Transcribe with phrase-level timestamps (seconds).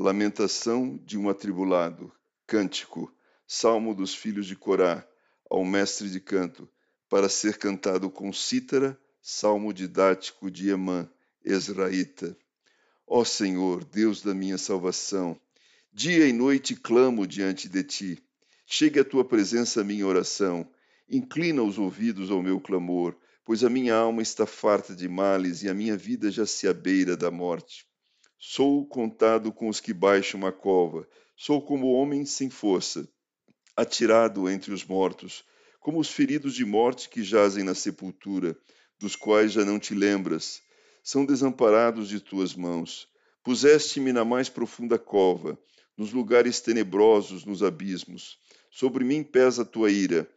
[0.00, 2.12] Lamentação de um atribulado,
[2.46, 3.12] cântico,
[3.48, 5.04] salmo dos filhos de Corá,
[5.50, 6.68] ao mestre de canto,
[7.10, 11.10] para ser cantado com cítara, salmo didático de Emã,
[11.44, 12.38] Ezraíta.
[13.08, 15.36] Ó Senhor, Deus da minha salvação,
[15.92, 18.22] dia e noite clamo diante de ti.
[18.68, 20.64] Chegue a tua presença a minha oração,
[21.10, 25.68] inclina os ouvidos ao meu clamor, pois a minha alma está farta de males e
[25.68, 27.88] a minha vida já se abeira da morte.
[28.40, 33.08] Sou contado com os que baixam a cova, sou como homem sem força,
[33.76, 35.44] atirado entre os mortos,
[35.80, 38.56] como os feridos de morte que jazem na sepultura,
[38.96, 40.62] dos quais já não te lembras.
[41.02, 43.08] São desamparados de tuas mãos.
[43.42, 45.58] Puseste-me na mais profunda cova,
[45.96, 48.38] nos lugares tenebrosos, nos abismos.
[48.70, 50.30] Sobre mim pesa a tua ira.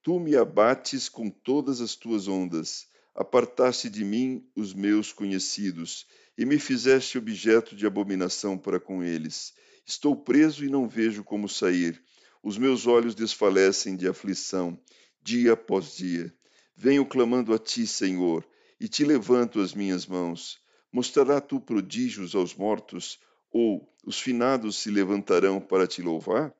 [0.00, 2.86] Tu me abates com todas as tuas ondas.
[3.20, 6.06] Apartaste de mim os meus conhecidos
[6.38, 9.52] e me fizeste objeto de abominação para com eles.
[9.84, 12.00] Estou preso e não vejo como sair.
[12.44, 14.80] Os meus olhos desfalecem de aflição,
[15.20, 16.32] dia após dia.
[16.76, 20.60] Venho clamando a ti, Senhor, e te levanto as minhas mãos.
[20.92, 23.18] Mostrará tu prodígios aos mortos,
[23.50, 26.54] ou os finados se levantarão para te louvar?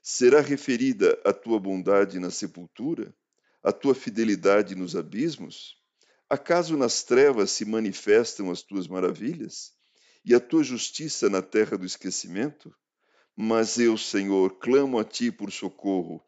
[0.00, 3.14] Será referida a tua bondade na sepultura,
[3.66, 5.76] a tua fidelidade nos abismos?
[6.30, 9.72] Acaso nas trevas se manifestam as tuas maravilhas
[10.24, 12.72] e a tua justiça na terra do esquecimento?
[13.34, 16.24] Mas eu, Senhor, clamo a ti por socorro,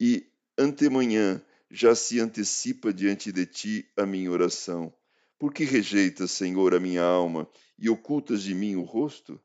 [0.00, 0.26] e
[0.58, 4.92] antemanhã já se antecipa diante de ti a minha oração.
[5.38, 9.40] Por que rejeitas, Senhor, a minha alma e ocultas de mim o rosto?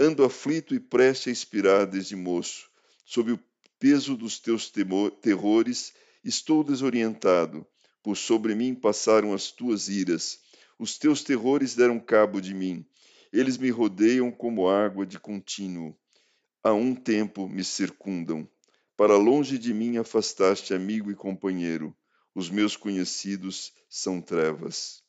[0.00, 2.68] Ando aflito e preste a expirar desde moço.
[3.04, 3.40] Sob o
[3.78, 5.94] peso dos teus temor, terrores,
[6.26, 7.64] estou desorientado
[8.02, 10.40] por sobre mim passaram as tuas iras,
[10.78, 12.84] os teus terrores deram cabo de mim.
[13.32, 15.96] Eles me rodeiam como água de contínuo.
[16.62, 18.48] A um tempo me circundam.
[18.96, 21.96] Para longe de mim afastaste amigo e companheiro.
[22.34, 25.05] Os meus conhecidos são trevas.